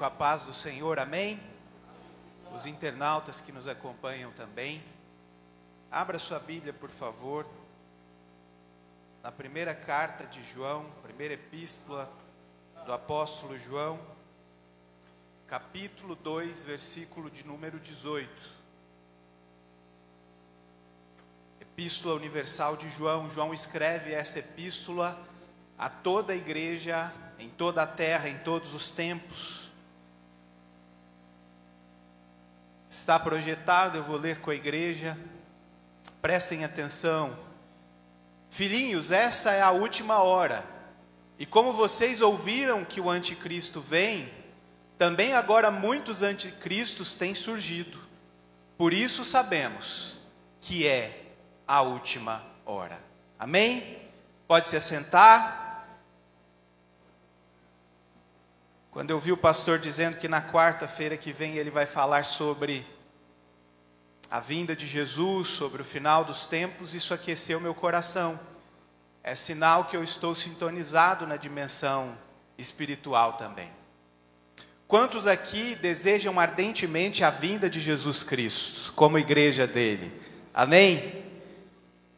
[0.00, 1.38] com a paz do Senhor, amém?
[2.56, 4.82] Os internautas que nos acompanham também.
[5.90, 7.46] Abra sua Bíblia, por favor,
[9.22, 12.10] na primeira carta de João, primeira epístola
[12.86, 14.00] do apóstolo João,
[15.46, 18.30] capítulo 2, versículo de número 18.
[21.60, 23.30] Epístola Universal de João.
[23.30, 25.22] João escreve essa epístola
[25.76, 29.69] a toda a igreja em toda a terra, em todos os tempos.
[32.90, 35.16] Está projetado, eu vou ler com a igreja.
[36.20, 37.38] Prestem atenção.
[38.48, 40.64] Filhinhos, essa é a última hora.
[41.38, 44.28] E como vocês ouviram que o anticristo vem,
[44.98, 47.96] também agora muitos anticristos têm surgido.
[48.76, 50.18] Por isso sabemos
[50.60, 51.32] que é
[51.68, 53.00] a última hora.
[53.38, 54.02] Amém?
[54.48, 55.69] Pode se assentar.
[59.00, 62.86] Quando eu vi o pastor dizendo que na quarta-feira que vem ele vai falar sobre
[64.30, 68.38] a vinda de Jesus, sobre o final dos tempos, isso aqueceu meu coração.
[69.24, 72.14] É sinal que eu estou sintonizado na dimensão
[72.58, 73.72] espiritual também.
[74.86, 80.12] Quantos aqui desejam ardentemente a vinda de Jesus Cristo, como igreja dele?
[80.52, 81.24] Amém?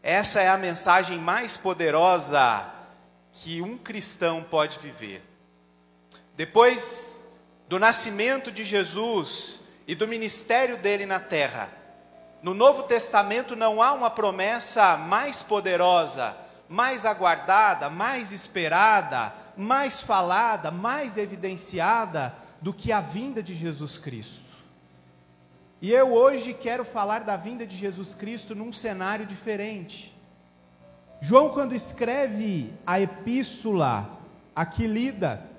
[0.03, 2.69] Essa é a mensagem mais poderosa
[3.33, 5.23] que um cristão pode viver.
[6.43, 7.25] Depois
[7.69, 11.69] do nascimento de Jesus e do ministério dele na terra,
[12.43, 16.37] no Novo Testamento não há uma promessa mais poderosa,
[16.69, 24.51] mais aguardada, mais esperada, mais falada, mais evidenciada do que a vinda de Jesus Cristo.
[25.81, 30.13] E eu hoje quero falar da vinda de Jesus Cristo num cenário diferente.
[31.21, 34.19] João, quando escreve a epístola
[34.57, 35.52] aqui lida,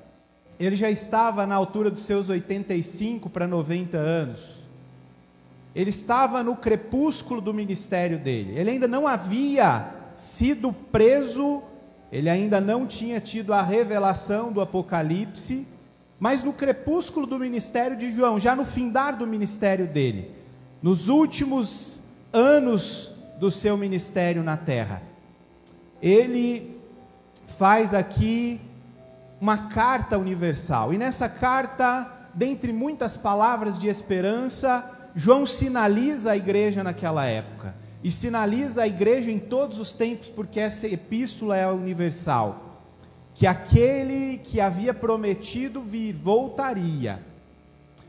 [0.60, 4.64] ele já estava na altura dos seus 85 para 90 anos.
[5.76, 8.58] Ele estava no crepúsculo do ministério dele.
[8.58, 11.64] Ele ainda não havia sido preso,
[12.12, 15.68] ele ainda não tinha tido a revelação do Apocalipse,
[16.20, 20.32] mas no crepúsculo do ministério de João, já no findar do ministério dele,
[20.82, 25.02] nos últimos anos do seu ministério na terra,
[26.02, 26.78] ele
[27.58, 28.62] faz aqui
[29.44, 30.94] uma carta universal.
[30.94, 37.76] E nessa carta, dentre muitas palavras de esperança, João sinaliza a igreja naquela época.
[38.02, 42.80] E sinaliza a igreja em todos os tempos, porque essa epístola é universal.
[43.36, 47.22] Que aquele que havia prometido vir voltaria.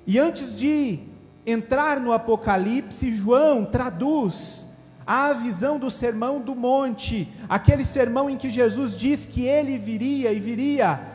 [0.06, 1.00] E antes de
[1.44, 4.68] entrar no Apocalipse, João traduz
[5.04, 10.32] a visão do sermão do monte, aquele sermão em que Jesus diz que ele viria
[10.32, 11.13] e viria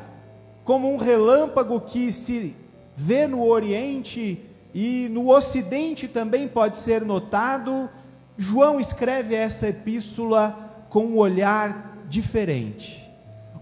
[0.70, 2.56] como um relâmpago que se
[2.96, 7.90] vê no Oriente e no Ocidente também pode ser notado,
[8.38, 13.04] João escreve essa epístola com um olhar diferente.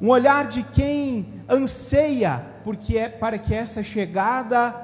[0.01, 4.75] Um olhar de quem anseia porque é para que essa chegada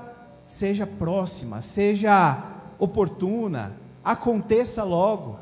[0.45, 2.41] seja próxima, seja
[2.79, 5.41] oportuna, aconteça logo.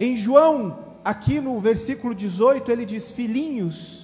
[0.00, 4.01] Em João, aqui no versículo 18, ele diz: Filhinhos,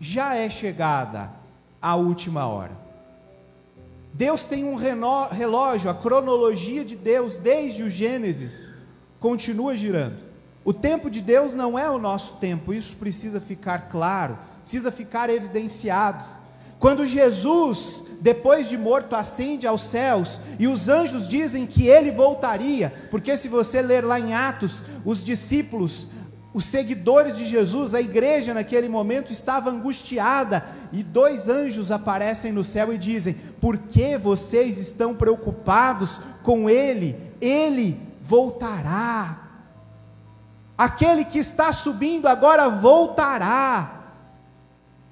[0.00, 1.30] já é chegada
[1.80, 2.72] a última hora.
[4.12, 8.72] Deus tem um relógio, a cronologia de Deus, desde o Gênesis,
[9.20, 10.18] continua girando.
[10.64, 15.30] O tempo de Deus não é o nosso tempo, isso precisa ficar claro, precisa ficar
[15.30, 16.24] evidenciado.
[16.78, 22.92] Quando Jesus, depois de morto, ascende aos céus e os anjos dizem que ele voltaria,
[23.10, 26.08] porque se você ler lá em Atos, os discípulos
[26.52, 32.64] os seguidores de Jesus, a igreja naquele momento estava angustiada, e dois anjos aparecem no
[32.64, 37.16] céu e dizem: Por que vocês estão preocupados com ele?
[37.40, 39.38] Ele voltará.
[40.76, 43.98] Aquele que está subindo agora voltará.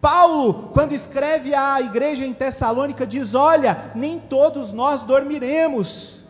[0.01, 6.25] Paulo, quando escreve à igreja em Tessalônica, diz: Olha, nem todos nós dormiremos,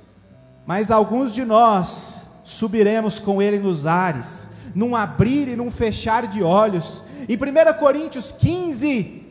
[0.66, 6.42] mas alguns de nós subiremos com ele nos ares num abrir e num fechar de
[6.42, 7.02] olhos.
[7.28, 9.22] Em 1 Coríntios 15,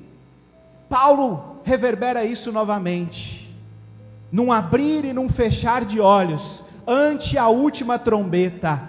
[0.89, 3.54] Paulo reverbera isso novamente.
[4.31, 8.81] Num abrir e num fechar de olhos, ante a última trombeta.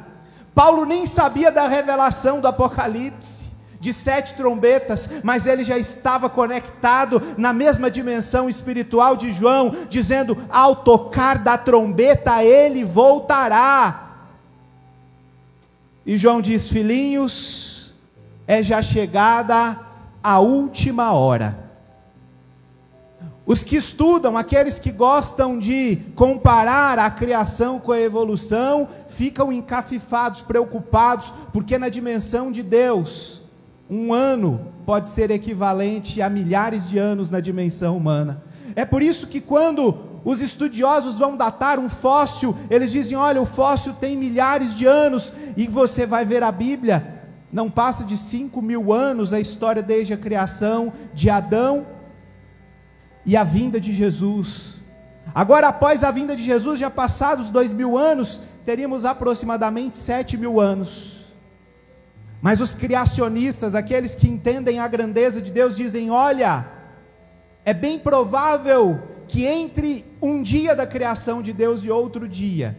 [0.55, 3.49] Paulo nem sabia da revelação do Apocalipse
[3.81, 10.37] de sete trombetas, mas ele já estava conectado na mesma dimensão espiritual de João, dizendo:
[10.51, 14.08] ao tocar da trombeta, ele voltará.
[16.09, 17.93] E João diz: Filhinhos,
[18.47, 19.79] é já chegada
[20.23, 21.69] a última hora.
[23.45, 30.41] Os que estudam, aqueles que gostam de comparar a criação com a evolução, ficam encafifados,
[30.41, 33.43] preocupados, porque na dimensão de Deus,
[33.91, 38.43] um ano pode ser equivalente a milhares de anos na dimensão humana.
[38.75, 43.47] É por isso que quando os estudiosos vão datar um fóssil, eles dizem: olha, o
[43.47, 47.23] fóssil tem milhares de anos, e você vai ver a Bíblia,
[47.53, 51.87] não passa de 5 mil anos a história desde a criação de Adão
[53.25, 54.83] e a vinda de Jesus.
[55.35, 60.59] Agora, após a vinda de Jesus, já passados dois mil anos, teríamos aproximadamente sete mil
[60.59, 61.19] anos.
[62.41, 66.67] Mas os criacionistas, aqueles que entendem a grandeza de Deus, dizem: olha,
[67.65, 72.77] é bem provável que entre um dia da criação de Deus e outro dia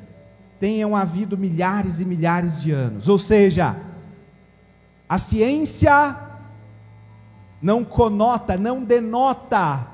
[0.60, 3.08] tenham havido milhares e milhares de anos.
[3.08, 3.78] Ou seja,
[5.08, 6.18] a ciência
[7.62, 9.88] não conota, não denota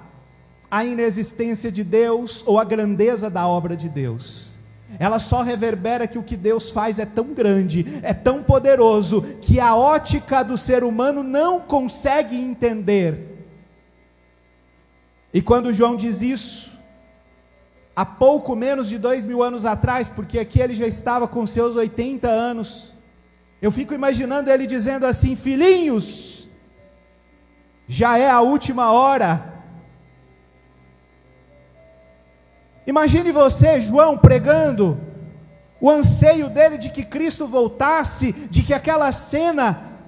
[0.71, 4.55] a inexistência de Deus ou a grandeza da obra de Deus.
[4.97, 9.59] Ela só reverbera que o que Deus faz é tão grande, é tão poderoso, que
[9.59, 13.34] a ótica do ser humano não consegue entender.
[15.37, 16.79] E quando João diz isso,
[17.93, 21.75] há pouco menos de dois mil anos atrás, porque aqui ele já estava com seus
[21.75, 22.95] 80 anos,
[23.61, 26.49] eu fico imaginando ele dizendo assim: Filhinhos,
[27.85, 29.53] já é a última hora.
[32.87, 34.97] Imagine você, João, pregando
[35.81, 39.99] o anseio dele de que Cristo voltasse, de que aquela cena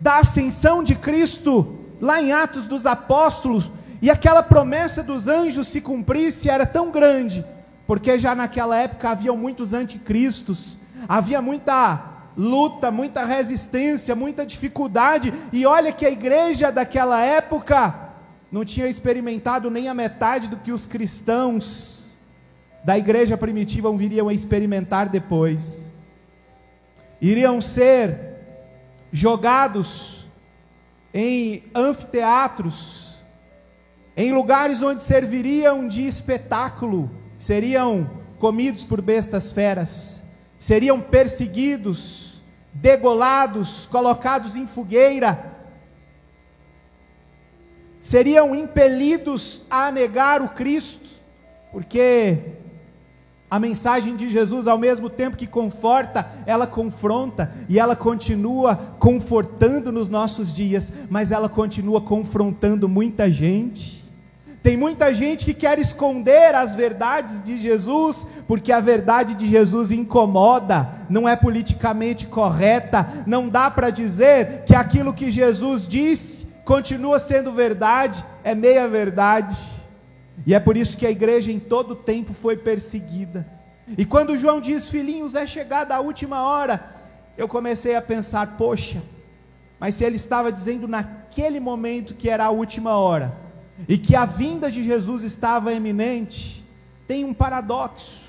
[0.00, 3.70] da ascensão de Cristo, lá em Atos dos Apóstolos,
[4.00, 7.44] e aquela promessa dos anjos se cumprisse, era tão grande,
[7.86, 10.78] porque já naquela época haviam muitos anticristos,
[11.08, 18.08] havia muita luta, muita resistência, muita dificuldade, e olha que a igreja daquela época
[18.50, 22.12] não tinha experimentado nem a metade do que os cristãos
[22.84, 25.92] da igreja primitiva viriam a experimentar depois.
[27.20, 28.36] Iriam ser
[29.12, 30.28] jogados
[31.12, 33.07] em anfiteatros,
[34.18, 38.10] em lugares onde serviriam de espetáculo, seriam
[38.40, 40.24] comidos por bestas feras,
[40.58, 42.42] seriam perseguidos,
[42.72, 45.54] degolados, colocados em fogueira,
[48.00, 51.08] seriam impelidos a negar o Cristo,
[51.70, 52.38] porque
[53.48, 59.92] a mensagem de Jesus, ao mesmo tempo que conforta, ela confronta e ela continua confortando
[59.92, 64.07] nos nossos dias, mas ela continua confrontando muita gente.
[64.62, 69.90] Tem muita gente que quer esconder as verdades de Jesus, porque a verdade de Jesus
[69.90, 77.18] incomoda, não é politicamente correta, não dá para dizer que aquilo que Jesus disse continua
[77.18, 79.56] sendo verdade, é meia verdade.
[80.46, 83.46] E é por isso que a igreja em todo tempo foi perseguida.
[83.96, 86.92] E quando João diz, filhinhos, é chegada a última hora,
[87.38, 89.02] eu comecei a pensar, poxa,
[89.80, 93.47] mas se ele estava dizendo naquele momento que era a última hora,
[93.86, 96.64] e que a vinda de Jesus estava eminente,
[97.06, 98.24] tem um paradoxo.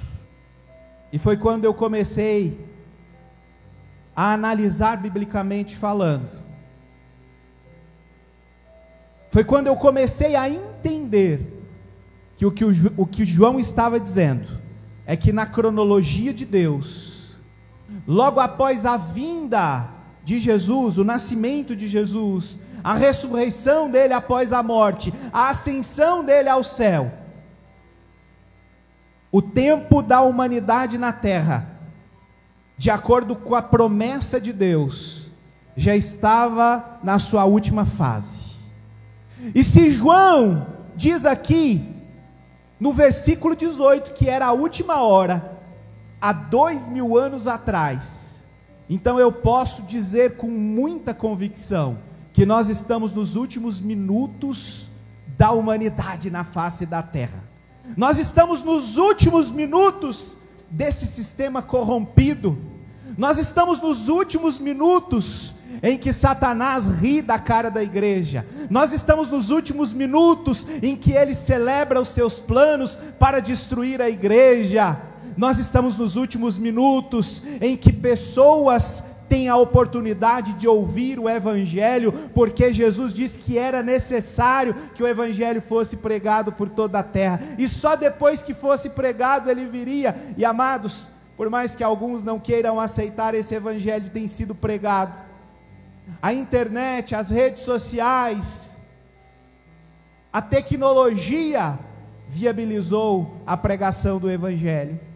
[1.11, 2.59] E foi quando eu comecei
[4.15, 6.29] a analisar biblicamente falando.
[9.31, 11.59] Foi quando eu comecei a entender
[12.35, 14.59] que o que, o, o que João estava dizendo
[15.05, 17.37] é que na cronologia de Deus,
[18.07, 19.98] logo após a vinda
[20.29, 26.47] de Jesus, o nascimento de Jesus, a ressurreição dele após a morte, a ascensão dele
[26.47, 27.11] ao céu,
[29.31, 31.67] o tempo da humanidade na terra,
[32.77, 35.31] de acordo com a promessa de Deus,
[35.75, 38.51] já estava na sua última fase.
[39.55, 41.91] E se João diz aqui
[42.79, 45.57] no versículo 18, que era a última hora,
[46.21, 48.28] há dois mil anos atrás.
[48.89, 51.99] Então eu posso dizer com muita convicção
[52.33, 54.89] que nós estamos nos últimos minutos
[55.37, 57.43] da humanidade na face da terra.
[57.95, 60.37] Nós estamos nos últimos minutos
[60.69, 62.57] desse sistema corrompido.
[63.17, 68.45] Nós estamos nos últimos minutos em que Satanás ri da cara da igreja.
[68.69, 74.09] Nós estamos nos últimos minutos em que ele celebra os seus planos para destruir a
[74.09, 74.99] igreja.
[75.39, 82.11] Nós estamos nos últimos minutos em que pessoas têm a oportunidade de ouvir o Evangelho,
[82.35, 87.39] porque Jesus disse que era necessário que o Evangelho fosse pregado por toda a terra,
[87.57, 90.13] e só depois que fosse pregado ele viria.
[90.35, 95.17] E amados, por mais que alguns não queiram aceitar esse Evangelho, tem sido pregado
[96.21, 98.77] a internet, as redes sociais,
[100.31, 101.79] A tecnologia
[102.27, 105.08] viabilizou a pregação do Evangelho.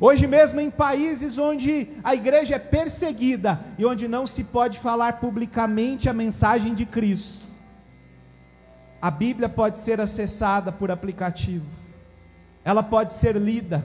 [0.00, 5.14] Hoje mesmo, em países onde a igreja é perseguida e onde não se pode falar
[5.14, 7.46] publicamente a mensagem de Cristo,
[9.00, 11.64] a Bíblia pode ser acessada por aplicativo,
[12.64, 13.84] ela pode ser lida.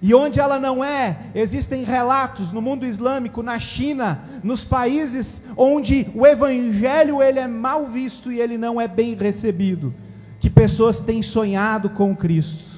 [0.00, 6.10] E onde ela não é, existem relatos no mundo islâmico, na China, nos países onde
[6.14, 9.94] o evangelho ele é mal visto e ele não é bem recebido,
[10.40, 12.71] que pessoas têm sonhado com Cristo.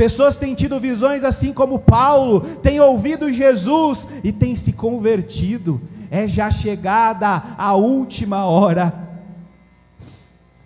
[0.00, 5.78] Pessoas têm tido visões assim como Paulo, têm ouvido Jesus e têm se convertido.
[6.10, 9.10] É já chegada a última hora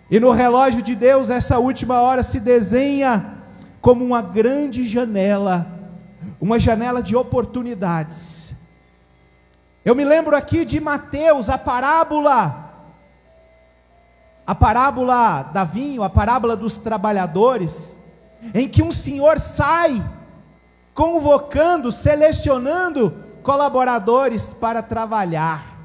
[0.09, 3.33] e no relógio de Deus, essa última hora se desenha
[3.81, 5.67] como uma grande janela,
[6.39, 8.55] uma janela de oportunidades.
[9.83, 12.87] Eu me lembro aqui de Mateus, a parábola,
[14.45, 17.99] a parábola da vinho, a parábola dos trabalhadores,
[18.53, 20.03] em que um senhor sai
[20.93, 25.77] convocando, selecionando colaboradores para trabalhar.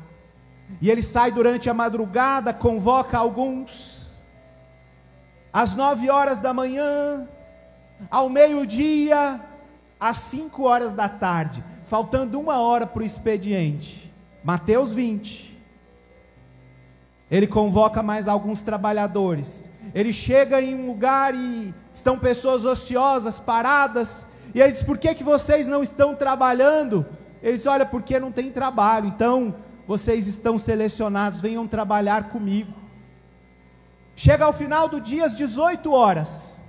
[0.80, 4.16] E ele sai durante a madrugada, convoca alguns,
[5.52, 7.28] às nove horas da manhã,
[8.08, 9.40] ao meio-dia,
[9.98, 14.10] às cinco horas da tarde, faltando uma hora para o expediente.
[14.44, 15.50] Mateus 20.
[17.30, 19.70] Ele convoca mais alguns trabalhadores.
[19.94, 25.14] Ele chega em um lugar e estão pessoas ociosas, paradas, e ele diz: Por que,
[25.14, 27.06] que vocês não estão trabalhando?
[27.42, 29.54] Ele diz: Olha, porque não tem trabalho, então
[29.86, 32.72] vocês estão selecionados, venham trabalhar comigo.
[34.16, 36.64] Chega ao final do dia, às 18 horas.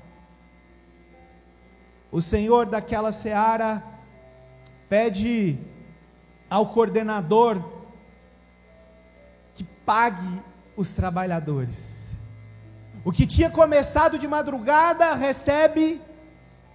[2.11, 3.83] O senhor daquela seara
[4.89, 5.57] pede
[6.49, 7.63] ao coordenador
[9.53, 10.41] que pague
[10.75, 12.00] os trabalhadores.
[13.03, 16.01] O que tinha começado de madrugada recebe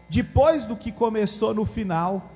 [0.09, 2.31] depois do que começou no final.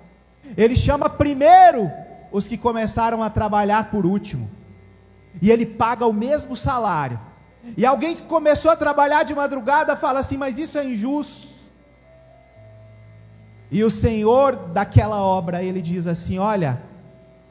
[0.56, 1.90] Ele chama primeiro
[2.30, 4.50] os que começaram a trabalhar por último.
[5.42, 7.18] E ele paga o mesmo salário
[7.76, 11.48] e alguém que começou a trabalhar de madrugada fala assim: Mas isso é injusto.
[13.70, 16.82] E o Senhor daquela obra, ele diz assim: Olha,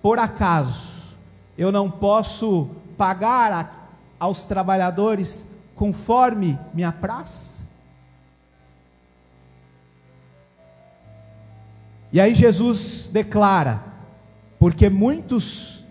[0.02, 1.00] por acaso
[1.58, 3.70] eu não posso pagar a,
[4.20, 5.48] aos trabalhadores
[5.80, 7.64] conforme me apraz?
[12.12, 13.82] E aí Jesus declara:
[14.60, 15.86] Porque muitos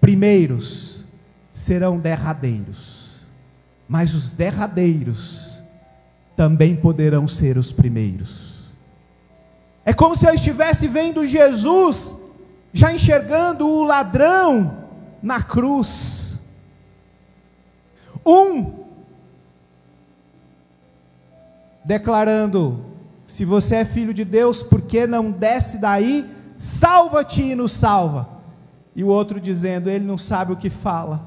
[0.00, 1.04] primeiros
[1.52, 2.98] serão derradeiros
[3.88, 5.62] mas os derradeiros
[6.36, 8.58] também poderão ser os primeiros.
[9.84, 12.16] É como se eu estivesse vendo Jesus,
[12.72, 14.84] já enxergando o ladrão
[15.22, 16.38] na cruz.
[18.24, 18.87] Um
[21.88, 22.84] declarando:
[23.26, 26.28] se você é filho de Deus, por que não desce daí?
[26.58, 28.28] Salva-te e nos salva.
[28.94, 31.26] E o outro dizendo: ele não sabe o que fala.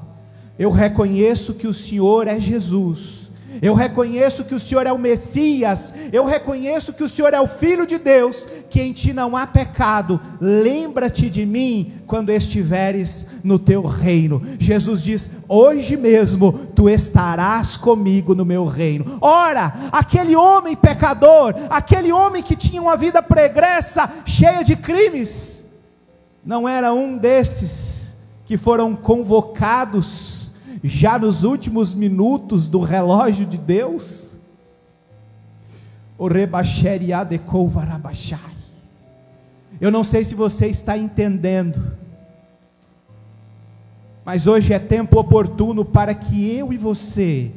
[0.56, 3.31] Eu reconheço que o Senhor é Jesus.
[3.60, 5.92] Eu reconheço que o Senhor é o Messias.
[6.12, 9.46] Eu reconheço que o Senhor é o Filho de Deus, que em ti não há
[9.46, 10.20] pecado.
[10.40, 14.42] Lembra-te de mim quando estiveres no teu reino.
[14.58, 19.18] Jesus diz: Hoje mesmo tu estarás comigo no meu reino.
[19.20, 25.66] Ora, aquele homem pecador, aquele homem que tinha uma vida pregressa, cheia de crimes,
[26.44, 30.31] não era um desses que foram convocados
[30.82, 34.38] já nos últimos minutos do relógio de Deus?
[36.18, 36.26] O
[39.80, 41.96] Eu não sei se você está entendendo,
[44.24, 47.50] mas hoje é tempo oportuno para que eu e você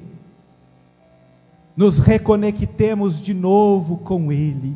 [1.78, 4.76] nos reconectemos de novo com Ele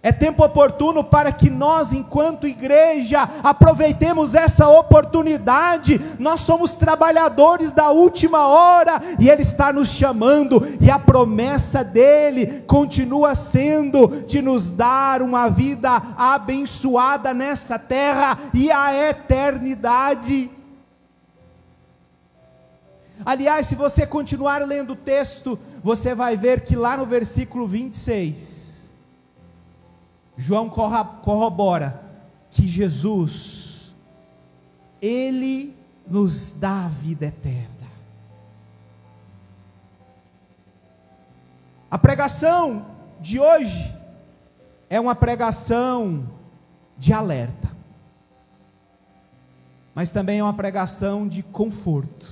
[0.00, 6.00] é tempo oportuno para que nós, enquanto igreja, aproveitemos essa oportunidade.
[6.20, 12.62] Nós somos trabalhadores da última hora e Ele está nos chamando, e a promessa dele
[12.66, 20.48] continua sendo de nos dar uma vida abençoada nessa terra e a eternidade.
[23.26, 28.57] Aliás, se você continuar lendo o texto, você vai ver que lá no versículo 26
[30.40, 32.00] João corrobora
[32.48, 33.92] que Jesus,
[35.02, 35.76] Ele
[36.06, 37.68] nos dá a vida eterna.
[41.90, 42.86] A pregação
[43.20, 43.92] de hoje
[44.88, 46.30] é uma pregação
[46.96, 47.68] de alerta,
[49.92, 52.30] mas também é uma pregação de conforto.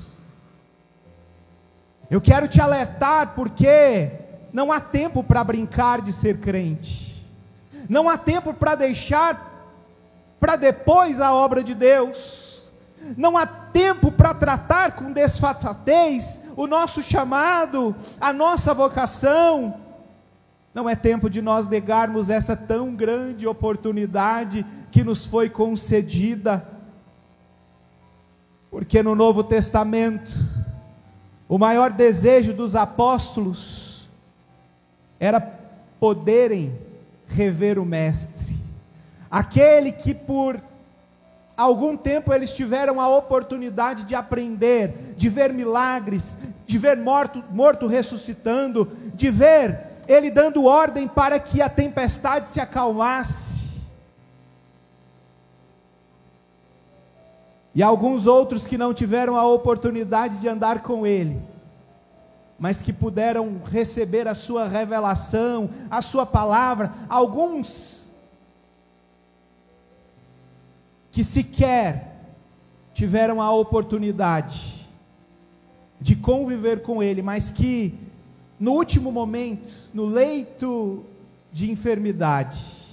[2.08, 4.12] Eu quero te alertar porque
[4.52, 7.05] não há tempo para brincar de ser crente,
[7.88, 9.54] não há tempo para deixar
[10.38, 12.64] para depois a obra de Deus,
[13.16, 19.80] não há tempo para tratar com desfaçatez o nosso chamado, a nossa vocação.
[20.74, 26.68] Não é tempo de nós negarmos essa tão grande oportunidade que nos foi concedida.
[28.70, 30.34] Porque no Novo Testamento,
[31.48, 34.08] o maior desejo dos apóstolos
[35.18, 35.40] era
[35.98, 36.85] poderem
[37.28, 38.56] rever o Mestre,
[39.30, 40.60] aquele que por
[41.56, 47.86] algum tempo eles tiveram a oportunidade de aprender, de ver milagres, de ver morto, morto
[47.86, 53.66] ressuscitando, de ver ele dando ordem para que a tempestade se acalmasse.
[57.74, 61.40] E alguns outros que não tiveram a oportunidade de andar com ele,
[62.58, 68.10] mas que puderam receber a sua revelação, a sua palavra, alguns
[71.12, 72.16] que sequer
[72.94, 74.86] tiveram a oportunidade
[76.00, 77.98] de conviver com ele, mas que
[78.58, 81.04] no último momento, no leito
[81.52, 82.86] de enfermidade,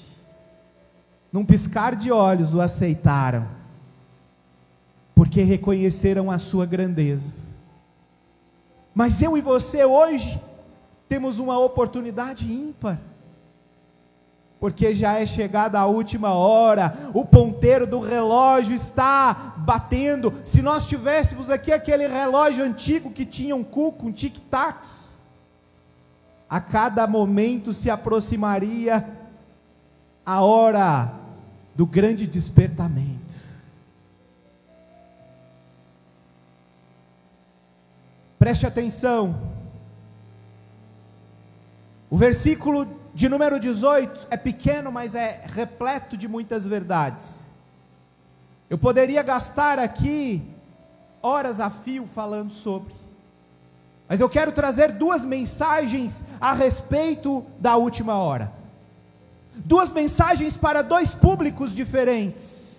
[1.32, 3.48] num piscar de olhos o aceitaram,
[5.16, 7.53] porque reconheceram a sua grandeza.
[8.94, 10.40] Mas eu e você hoje
[11.10, 13.00] temos uma oportunidade ímpar,
[14.60, 20.34] porque já é chegada a última hora, o ponteiro do relógio está batendo.
[20.46, 24.88] Se nós tivéssemos aqui aquele relógio antigo que tinha um cuco, um tic-tac,
[26.50, 29.06] a cada momento se aproximaria
[30.26, 31.12] a hora
[31.76, 33.23] do grande despertamento.
[38.44, 39.40] Preste atenção.
[42.10, 47.50] O versículo de número 18 é pequeno, mas é repleto de muitas verdades.
[48.70, 50.44] Eu poderia gastar aqui
[51.22, 52.94] horas a fio falando sobre.
[54.10, 58.52] Mas eu quero trazer duas mensagens a respeito da última hora.
[59.56, 62.73] Duas mensagens para dois públicos diferentes.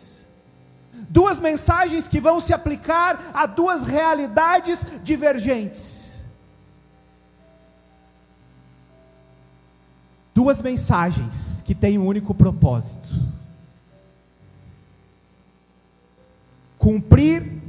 [1.14, 6.24] Duas mensagens que vão se aplicar a duas realidades divergentes.
[10.34, 13.08] Duas mensagens que têm um único propósito:
[16.76, 17.62] cumprir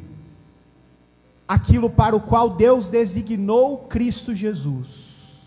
[1.48, 5.44] aquilo para o qual Deus designou Cristo Jesus.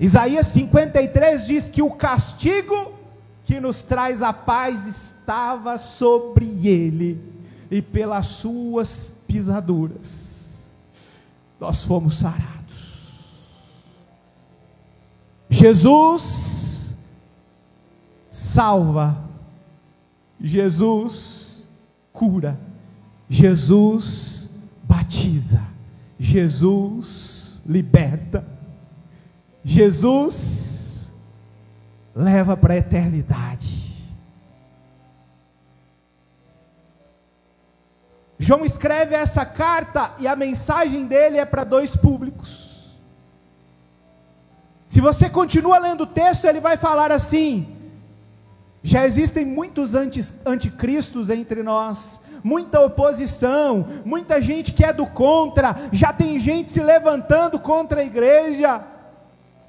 [0.00, 2.91] Isaías 53 diz que o castigo
[3.52, 7.22] que nos traz a paz estava sobre ele,
[7.70, 10.70] e pelas suas pisaduras
[11.60, 13.08] nós fomos sarados.
[15.50, 16.96] Jesus
[18.30, 19.22] salva,
[20.40, 21.68] Jesus
[22.10, 22.58] cura.
[23.28, 24.48] Jesus
[24.82, 25.60] batiza,
[26.18, 28.46] Jesus liberta,
[29.62, 30.71] Jesus
[32.14, 33.82] leva para a eternidade.
[38.38, 42.98] João escreve essa carta e a mensagem dele é para dois públicos.
[44.88, 47.76] Se você continua lendo o texto, ele vai falar assim:
[48.82, 49.94] já existem muitos
[50.44, 56.82] anticristos entre nós, muita oposição, muita gente que é do contra, já tem gente se
[56.82, 58.82] levantando contra a igreja,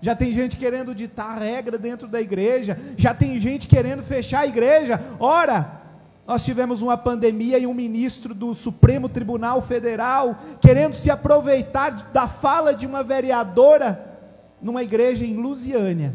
[0.03, 4.45] já tem gente querendo ditar regra dentro da igreja, já tem gente querendo fechar a
[4.45, 4.99] igreja.
[5.17, 5.81] Ora,
[6.27, 12.27] nós tivemos uma pandemia e um ministro do Supremo Tribunal Federal querendo se aproveitar da
[12.27, 14.19] fala de uma vereadora
[14.61, 16.13] numa igreja em Lusiânia.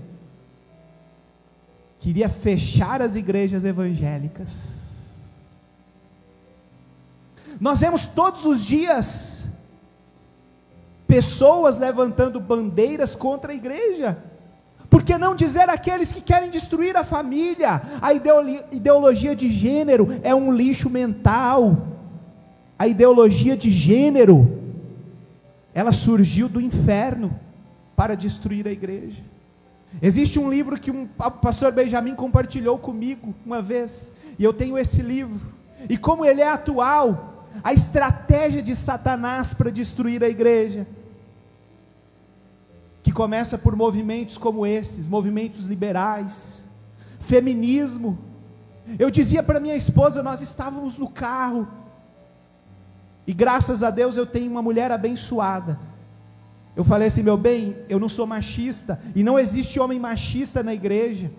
[1.99, 5.17] Queria fechar as igrejas evangélicas.
[7.59, 9.38] Nós vemos todos os dias
[11.09, 14.19] pessoas levantando bandeiras contra a igreja.
[14.91, 17.83] Por que não dizer aqueles que querem destruir a família?
[18.01, 21.89] A ideologia de gênero é um lixo mental.
[22.79, 24.61] A ideologia de gênero,
[25.75, 27.39] ela surgiu do inferno
[27.97, 29.23] para destruir a igreja.
[30.01, 35.03] Existe um livro que um pastor Benjamin compartilhou comigo uma vez, e eu tenho esse
[35.03, 35.41] livro.
[35.89, 40.87] E como ele é atual, a estratégia de Satanás para destruir a igreja,
[43.21, 46.69] começa por movimentos como esses, movimentos liberais,
[47.19, 48.11] feminismo.
[48.97, 51.63] Eu dizia para minha esposa, nós estávamos no carro,
[53.31, 55.79] E graças a Deus eu tenho uma mulher abençoada.
[56.75, 60.73] Eu falei assim, meu bem, eu não sou machista, e não existe homem machista na
[60.73, 61.31] igreja.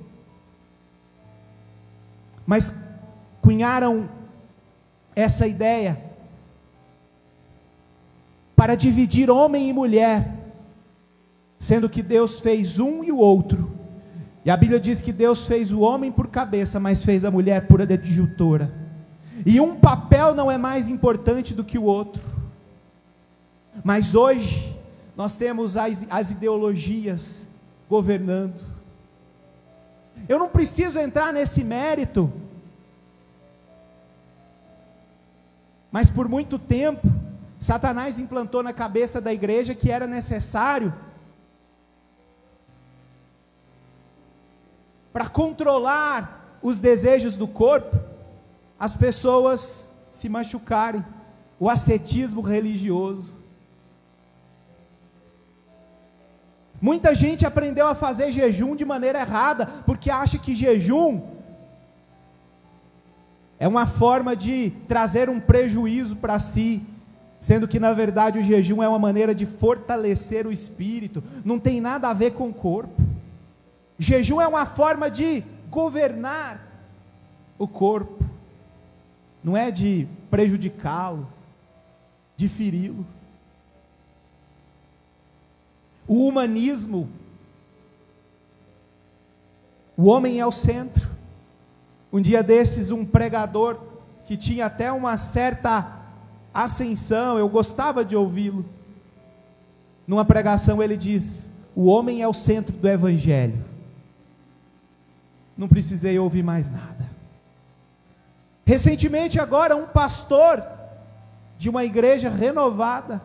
[2.45, 2.75] Mas
[3.41, 4.07] cunharam
[5.15, 5.99] essa ideia
[8.55, 10.38] para dividir homem e mulher,
[11.59, 13.77] sendo que Deus fez um e o outro.
[14.45, 17.67] E a Bíblia diz que Deus fez o homem por cabeça, mas fez a mulher
[17.67, 18.73] por adjutora.
[19.45, 22.21] E um papel não é mais importante do que o outro.
[23.83, 24.75] Mas hoje,
[25.15, 27.49] nós temos as, as ideologias
[27.89, 28.63] governando.
[30.27, 32.31] Eu não preciso entrar nesse mérito,
[35.91, 37.07] mas por muito tempo,
[37.59, 40.93] Satanás implantou na cabeça da igreja que era necessário
[45.11, 47.97] para controlar os desejos do corpo,
[48.79, 51.03] as pessoas se machucarem,
[51.59, 53.33] o ascetismo religioso.
[56.81, 61.21] Muita gente aprendeu a fazer jejum de maneira errada, porque acha que jejum
[63.59, 66.81] é uma forma de trazer um prejuízo para si,
[67.37, 71.81] sendo que na verdade o jejum é uma maneira de fortalecer o espírito, não tem
[71.81, 73.01] nada a ver com o corpo.
[73.99, 76.65] Jejum é uma forma de governar
[77.57, 78.23] o corpo,
[79.43, 81.27] não é de prejudicá-lo,
[82.37, 83.05] de feri-lo.
[86.07, 87.09] O humanismo,
[89.97, 91.09] o homem é o centro.
[92.11, 93.77] Um dia desses, um pregador
[94.25, 95.99] que tinha até uma certa
[96.53, 98.65] ascensão, eu gostava de ouvi-lo.
[100.07, 103.69] Numa pregação ele diz: O homem é o centro do evangelho.
[105.59, 107.05] Não precisei ouvir mais nada.
[108.65, 110.63] Recentemente, agora, um pastor
[111.57, 113.21] de uma igreja renovada,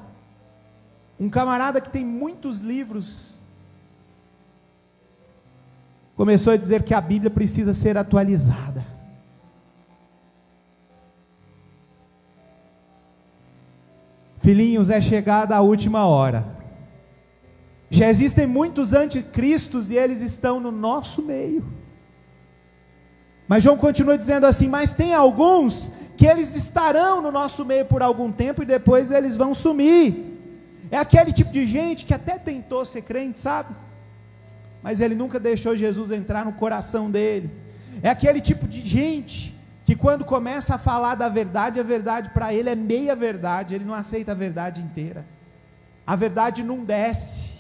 [1.19, 3.41] um camarada que tem muitos livros,
[6.17, 8.85] começou a dizer que a Bíblia precisa ser atualizada.
[14.41, 16.45] Filhinhos, é chegada a última hora.
[17.91, 21.84] Já existem muitos anticristos e eles estão no nosso meio.
[23.47, 28.03] Mas João continua dizendo assim: Mas tem alguns que eles estarão no nosso meio por
[28.03, 30.33] algum tempo e depois eles vão sumir.
[30.91, 33.75] É aquele tipo de gente que até tentou ser crente, sabe?
[34.83, 37.51] Mas ele nunca deixou Jesus entrar no coração dele.
[38.03, 39.55] É aquele tipo de gente
[39.85, 43.85] que quando começa a falar da verdade, a verdade para ele é meia verdade, ele
[43.85, 45.25] não aceita a verdade inteira.
[46.07, 47.54] A verdade não desce.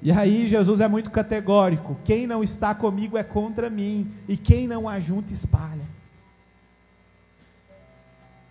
[0.00, 4.66] E aí Jesus é muito categórico: quem não está comigo é contra mim, e quem
[4.66, 5.86] não ajunta espalha.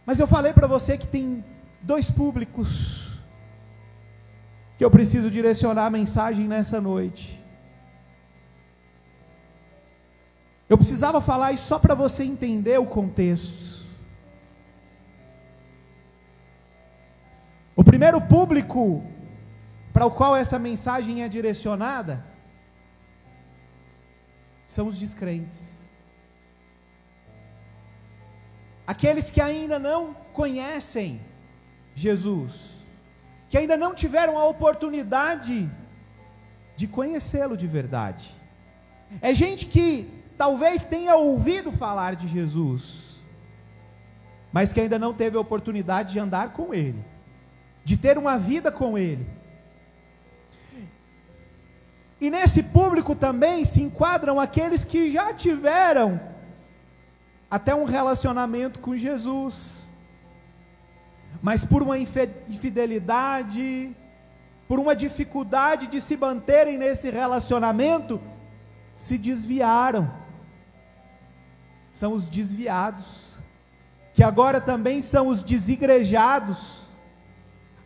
[0.05, 1.43] Mas eu falei para você que tem
[1.81, 3.07] dois públicos
[4.77, 7.37] que eu preciso direcionar a mensagem nessa noite.
[10.69, 13.85] Eu precisava falar isso só para você entender o contexto.
[17.75, 19.03] O primeiro público
[19.97, 22.23] para o qual essa mensagem é direcionada
[24.67, 25.79] são os descrentes.
[28.85, 31.19] Aqueles que ainda não conhecem
[31.95, 32.73] Jesus,
[33.49, 35.67] que ainda não tiveram a oportunidade
[36.75, 38.35] de conhecê-lo de verdade.
[39.19, 40.07] É gente que
[40.37, 43.15] talvez tenha ouvido falar de Jesus,
[44.53, 47.03] mas que ainda não teve a oportunidade de andar com Ele,
[47.83, 49.25] de ter uma vida com Ele.
[52.19, 56.19] E nesse público também se enquadram aqueles que já tiveram
[57.49, 59.87] até um relacionamento com Jesus,
[61.41, 63.95] mas por uma infidelidade,
[64.67, 68.19] por uma dificuldade de se manterem nesse relacionamento,
[68.97, 70.11] se desviaram.
[71.91, 73.37] São os desviados,
[74.13, 76.86] que agora também são os desigrejados,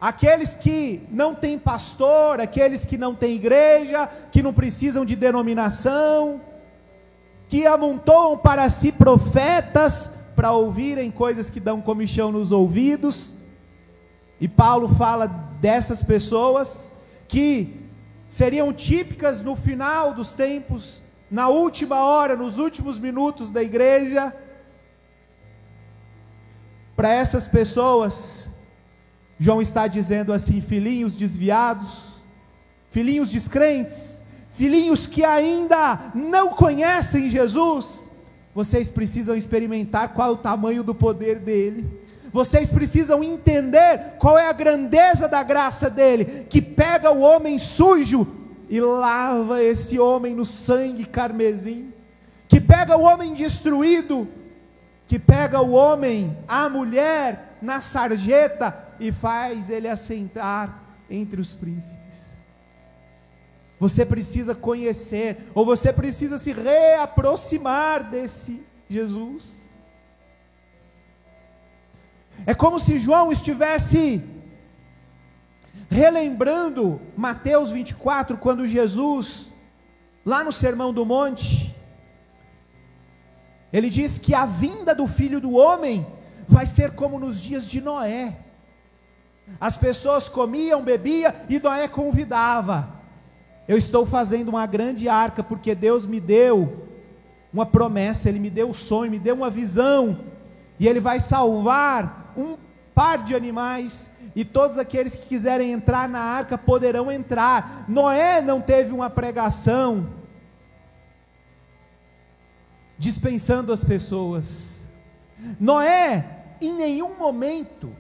[0.02, 6.42] aqueles que não têm pastor, aqueles que não têm igreja, que não precisam de denominação,
[7.48, 13.36] que amontoam para si profetas para ouvirem coisas que dão comichão nos ouvidos,
[14.40, 16.92] e Paulo fala dessas pessoas
[17.28, 17.80] que
[18.28, 24.36] seriam típicas no final dos tempos, na última hora, nos últimos minutos da igreja.
[26.96, 28.51] Para essas pessoas,
[29.42, 32.22] João está dizendo assim: filhinhos desviados,
[32.92, 38.08] filhinhos descrentes, filhinhos que ainda não conhecem Jesus,
[38.54, 41.90] vocês precisam experimentar qual é o tamanho do poder dele.
[42.32, 48.28] Vocês precisam entender qual é a grandeza da graça dele, que pega o homem sujo
[48.70, 51.92] e lava esse homem no sangue carmesim,
[52.48, 54.28] que pega o homem destruído,
[55.08, 62.38] que pega o homem, a mulher, na sarjeta e faz ele assentar entre os príncipes.
[63.80, 69.76] Você precisa conhecer, ou você precisa se reaproximar desse Jesus.
[72.46, 74.24] É como se João estivesse
[75.90, 79.52] relembrando Mateus 24, quando Jesus,
[80.24, 81.76] lá no Sermão do Monte,
[83.74, 86.06] ele diz que a vinda do filho do homem
[86.48, 88.38] vai ser como nos dias de Noé.
[89.60, 93.02] As pessoas comiam, bebiam e Noé convidava.
[93.68, 96.88] Eu estou fazendo uma grande arca porque Deus me deu
[97.54, 100.20] uma promessa, Ele me deu um sonho, me deu uma visão,
[100.80, 102.58] e Ele vai salvar um
[102.96, 107.86] par de animais, e todos aqueles que quiserem entrar na arca poderão entrar.
[107.88, 110.10] Noé não teve uma pregação
[112.98, 114.86] dispensando as pessoas.
[115.60, 117.94] Noé, em nenhum momento,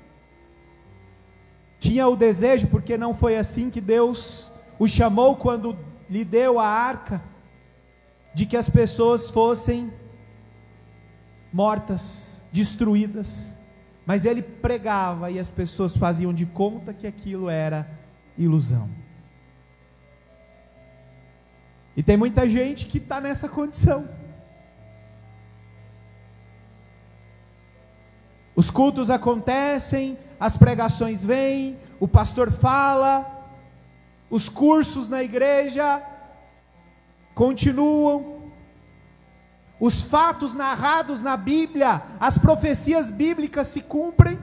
[1.81, 5.75] tinha o desejo, porque não foi assim que Deus o chamou quando
[6.07, 7.23] lhe deu a arca,
[8.35, 9.91] de que as pessoas fossem
[11.51, 13.57] mortas, destruídas.
[14.05, 17.89] Mas ele pregava e as pessoas faziam de conta que aquilo era
[18.37, 18.87] ilusão.
[21.97, 24.07] E tem muita gente que está nessa condição.
[28.55, 33.47] Os cultos acontecem, as pregações vêm, o pastor fala,
[34.27, 36.01] os cursos na igreja
[37.35, 38.51] continuam,
[39.79, 44.39] os fatos narrados na Bíblia, as profecias bíblicas se cumprem,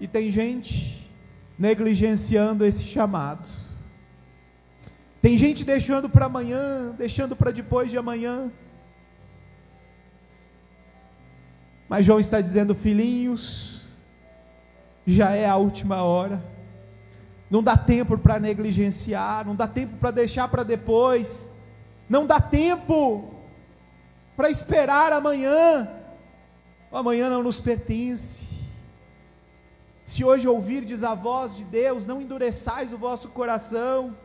[0.00, 1.08] e tem gente
[1.56, 3.46] negligenciando esse chamado.
[5.22, 8.50] Tem gente deixando para amanhã, deixando para depois de amanhã.
[11.88, 13.79] Mas João está dizendo, filhinhos,
[15.12, 16.42] já é a última hora.
[17.50, 21.52] Não dá tempo para negligenciar, não dá tempo para deixar para depois.
[22.08, 23.34] Não dá tempo
[24.36, 25.88] para esperar amanhã.
[26.90, 28.56] O amanhã não nos pertence.
[30.04, 34.16] Se hoje ouvirdes a voz de Deus, não endureçais o vosso coração.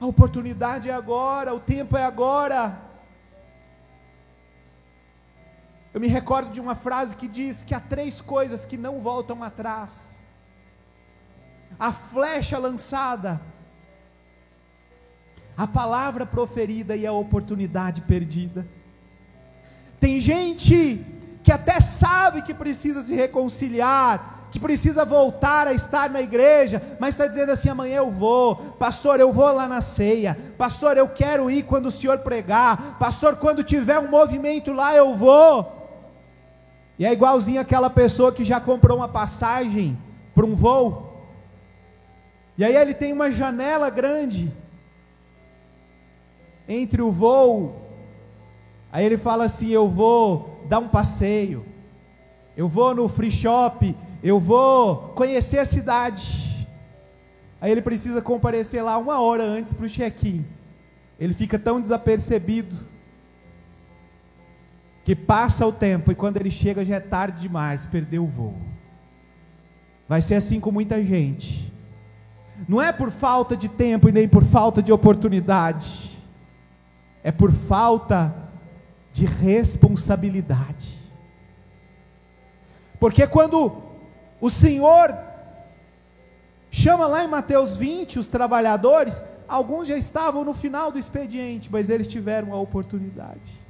[0.00, 2.83] A oportunidade é agora, o tempo é agora.
[5.94, 9.44] Eu me recordo de uma frase que diz que há três coisas que não voltam
[9.44, 10.20] atrás:
[11.78, 13.40] a flecha lançada,
[15.56, 18.66] a palavra proferida e a oportunidade perdida.
[20.00, 21.06] Tem gente
[21.44, 27.10] que até sabe que precisa se reconciliar, que precisa voltar a estar na igreja, mas
[27.10, 31.48] está dizendo assim: amanhã eu vou, pastor, eu vou lá na ceia, pastor, eu quero
[31.48, 35.83] ir quando o senhor pregar, pastor, quando tiver um movimento lá eu vou.
[36.98, 39.98] E é igualzinho aquela pessoa que já comprou uma passagem
[40.34, 41.14] para um voo,
[42.56, 44.52] e aí ele tem uma janela grande,
[46.68, 47.82] entre o voo,
[48.92, 51.66] aí ele fala assim: Eu vou dar um passeio,
[52.56, 56.68] eu vou no free shop, eu vou conhecer a cidade.
[57.60, 60.44] Aí ele precisa comparecer lá uma hora antes para o check-in.
[61.18, 62.76] Ele fica tão desapercebido
[65.04, 68.56] que passa o tempo e quando ele chega já é tarde demais, perdeu o voo.
[70.08, 71.72] Vai ser assim com muita gente.
[72.68, 76.14] Não é por falta de tempo e nem por falta de oportunidade
[77.24, 78.32] é por falta
[79.10, 80.98] de responsabilidade.
[83.00, 83.82] Porque quando
[84.40, 85.16] o Senhor
[86.70, 91.88] chama lá em Mateus 20 os trabalhadores, alguns já estavam no final do expediente, mas
[91.88, 93.64] eles tiveram a oportunidade.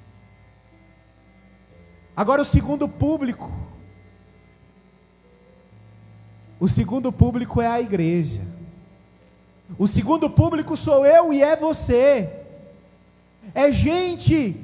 [2.16, 3.50] Agora o segundo público,
[6.61, 8.42] o segundo público é a igreja.
[9.79, 12.31] O segundo público sou eu e é você.
[13.55, 14.57] É gente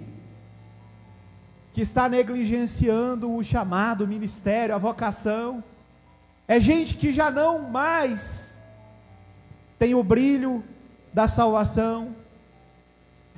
[1.73, 5.63] que está negligenciando o chamado, o ministério, a vocação,
[6.47, 8.61] é gente que já não mais
[9.79, 10.65] tem o brilho
[11.13, 12.15] da salvação,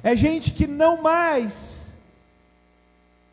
[0.02, 1.81] é gente que não mais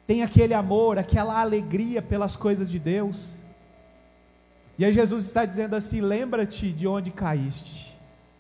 [0.10, 3.44] tem aquele amor, aquela alegria pelas coisas de Deus.
[4.76, 7.96] E aí Jesus está dizendo assim: lembra-te de onde caíste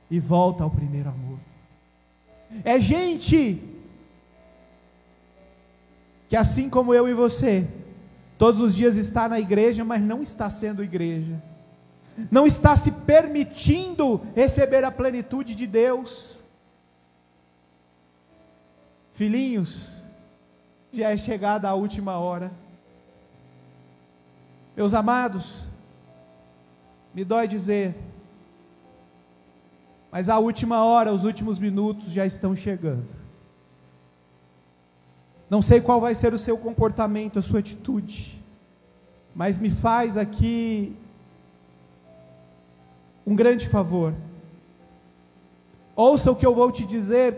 [0.09, 1.37] e volta ao primeiro amor.
[2.63, 3.61] É gente
[6.27, 7.67] que assim como eu e você,
[8.39, 11.43] Todos os dias está na igreja, mas não está sendo igreja.
[12.31, 16.41] Não está se permitindo receber a plenitude de Deus.
[19.11, 19.98] Filhinhos,
[20.91, 22.51] já é chegada a última hora.
[24.75, 25.67] Meus amados,
[27.13, 27.95] me dói dizer,
[30.11, 33.13] mas a última hora, os últimos minutos já estão chegando.
[35.49, 38.41] Não sei qual vai ser o seu comportamento, a sua atitude,
[39.35, 40.95] mas me faz aqui
[43.25, 44.13] um grande favor.
[45.95, 47.35] Ouça o que eu vou te dizer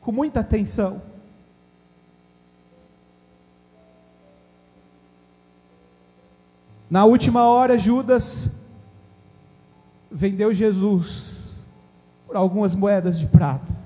[0.00, 1.07] com muita atenção.
[6.90, 8.50] Na última hora, Judas
[10.10, 11.66] vendeu Jesus
[12.26, 13.76] por algumas moedas de prata.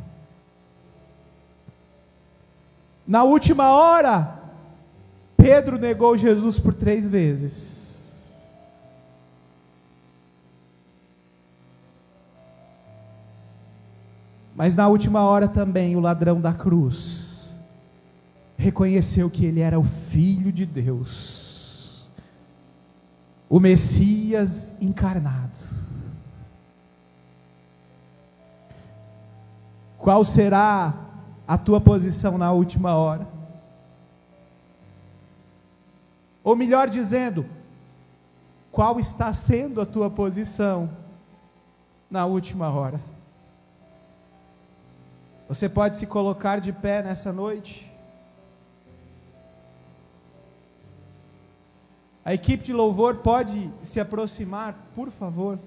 [3.06, 4.40] Na última hora,
[5.36, 7.82] Pedro negou Jesus por três vezes.
[14.54, 17.58] Mas na última hora também, o ladrão da cruz
[18.56, 21.41] reconheceu que ele era o Filho de Deus,
[23.52, 25.60] o Messias encarnado.
[29.98, 30.94] Qual será
[31.46, 33.28] a tua posição na última hora?
[36.42, 37.44] Ou melhor dizendo,
[38.70, 40.88] qual está sendo a tua posição
[42.10, 42.98] na última hora?
[45.46, 47.91] Você pode se colocar de pé nessa noite?
[52.24, 55.58] A equipe de louvor pode se aproximar, por favor.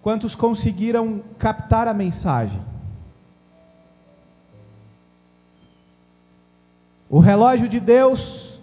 [0.00, 2.60] Quantos conseguiram captar a mensagem?
[7.08, 8.58] O relógio de Deus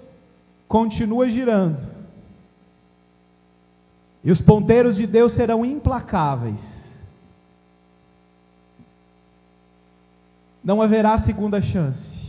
[0.67, 1.81] continua girando.
[4.23, 7.01] E os ponteiros de Deus serão implacáveis.
[10.63, 12.28] Não haverá segunda chance.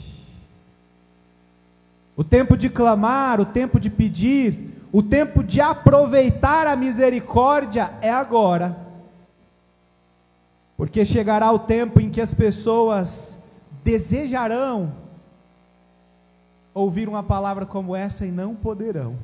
[2.21, 8.11] O tempo de clamar, o tempo de pedir, o tempo de aproveitar a misericórdia é
[8.11, 8.77] agora.
[10.77, 13.39] Porque chegará o tempo em que as pessoas
[13.83, 14.93] desejarão
[16.75, 19.17] ouvir uma palavra como essa e não poderão.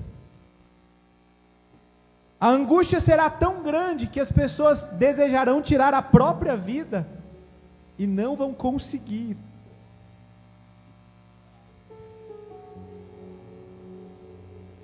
[2.41, 7.07] A angústia será tão grande que as pessoas desejarão tirar a própria vida
[7.99, 9.37] e não vão conseguir.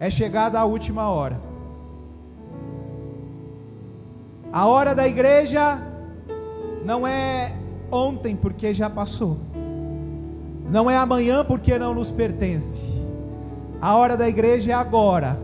[0.02, 1.40] É chegada a última hora.
[4.52, 5.80] A hora da igreja
[6.84, 7.54] não é
[7.88, 9.38] ontem porque já passou.
[10.68, 12.80] Não é amanhã porque não nos pertence.
[13.80, 15.38] A hora da igreja é agora.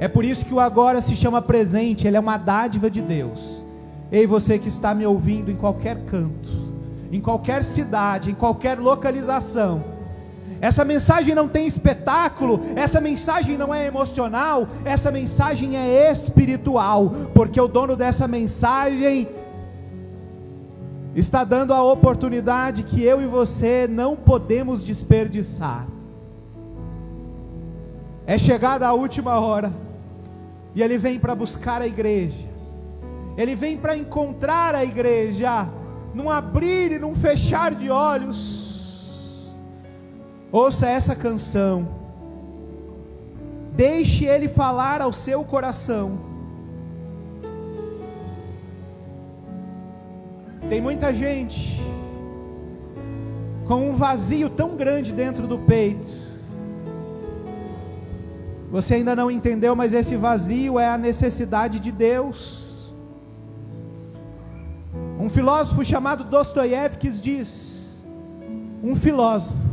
[0.00, 3.64] É por isso que o agora se chama presente, ele é uma dádiva de Deus.
[4.10, 6.50] Ei, você que está me ouvindo em qualquer canto,
[7.12, 9.91] em qualquer cidade, em qualquer localização,
[10.60, 17.60] essa mensagem não tem espetáculo, essa mensagem não é emocional, essa mensagem é espiritual, porque
[17.60, 19.28] o dono dessa mensagem
[21.14, 25.86] está dando a oportunidade que eu e você não podemos desperdiçar.
[28.24, 29.72] É chegada a última hora,
[30.74, 32.48] e Ele vem para buscar a igreja,
[33.36, 35.68] Ele vem para encontrar a igreja,
[36.14, 38.61] num abrir e num fechar de olhos.
[40.52, 41.88] Ouça essa canção,
[43.74, 46.18] deixe Ele falar ao seu coração.
[50.68, 51.80] Tem muita gente
[53.66, 56.06] com um vazio tão grande dentro do peito.
[58.70, 62.92] Você ainda não entendeu, mas esse vazio é a necessidade de Deus.
[65.18, 68.04] Um filósofo chamado Dostoiévski diz:
[68.82, 69.71] um filósofo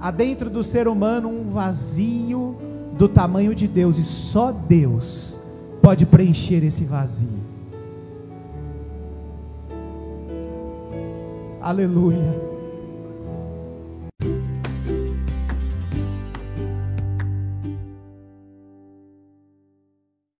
[0.00, 2.56] há dentro do ser humano um vazio
[2.96, 5.38] do tamanho de Deus e só Deus
[5.80, 7.28] pode preencher esse vazio.
[11.60, 12.57] Aleluia.